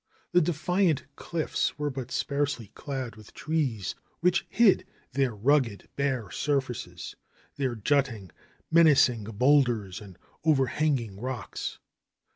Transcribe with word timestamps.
The 0.31 0.41
defiant 0.41 1.03
cliffs 1.15 1.77
were 1.77 1.91
but 1.91 2.09
sparsely 2.09 2.71
clad 2.73 3.15
with 3.15 3.35
trees, 3.35 3.93
which 4.19 4.47
hid 4.49 4.83
their 5.11 5.35
rugged, 5.35 5.89
bare 5.95 6.31
surfaces, 6.31 7.15
their 7.57 7.75
jutting, 7.75 8.31
menacing 8.71 9.25
boulders 9.25 10.01
and 10.01 10.17
over 10.43 10.65
hanging 10.65 11.19
rocks. 11.19 11.77